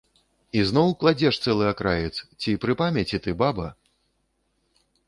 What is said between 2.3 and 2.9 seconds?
ці пры